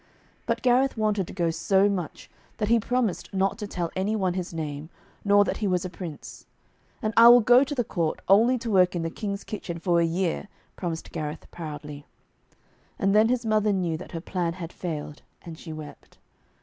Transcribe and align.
But 0.47 0.63
Gareth 0.63 0.97
wanted 0.97 1.27
to 1.27 1.31
go 1.33 1.51
so 1.51 1.87
much, 1.87 2.27
that 2.57 2.69
he 2.69 2.79
promised 2.79 3.31
not 3.35 3.59
to 3.59 3.67
tell 3.67 3.91
any 3.95 4.15
one 4.15 4.33
his 4.33 4.51
name, 4.51 4.89
nor 5.23 5.43
that 5.43 5.57
he 5.57 5.67
was 5.67 5.85
a 5.85 5.91
prince. 5.91 6.47
'And 7.03 7.13
I 7.15 7.27
will 7.27 7.39
go 7.39 7.63
to 7.63 7.75
the 7.75 7.83
court, 7.83 8.19
only 8.27 8.57
to 8.57 8.71
work 8.71 8.95
in 8.95 9.03
the 9.03 9.11
King's 9.11 9.43
kitchen 9.43 9.77
for 9.77 9.99
a 9.99 10.03
year,' 10.03 10.47
promised 10.75 11.11
Gareth 11.11 11.45
proudly. 11.51 12.07
And 12.97 13.13
then 13.13 13.29
his 13.29 13.45
mother 13.45 13.71
knew 13.71 13.95
that 13.95 14.13
her 14.13 14.21
plan 14.21 14.53
had 14.53 14.73
failed, 14.73 15.21
and 15.43 15.55
she 15.55 15.71
wept. 15.71 16.17